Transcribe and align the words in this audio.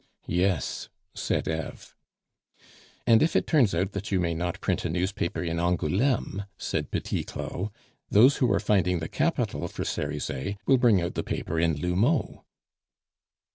"Yes," 0.25 0.89
said 1.13 1.47
Eve. 1.47 1.93
"And 3.05 3.21
if 3.21 3.35
it 3.35 3.45
turns 3.45 3.75
out 3.75 3.91
that 3.91 4.11
you 4.11 4.19
may 4.19 4.33
not 4.33 4.59
print 4.59 4.83
a 4.83 4.89
newspaper 4.89 5.43
in 5.43 5.59
Angouleme," 5.59 6.45
said 6.57 6.89
Petit 6.89 7.23
Claud, 7.23 7.69
"those 8.09 8.37
who 8.37 8.51
are 8.51 8.59
finding 8.59 8.97
the 8.97 9.07
capital 9.07 9.67
for 9.67 9.83
Cerizet 9.85 10.57
will 10.65 10.79
bring 10.79 10.99
out 11.03 11.13
the 11.13 11.21
paper 11.21 11.59
in 11.59 11.75
L'Houmeau." 11.75 12.43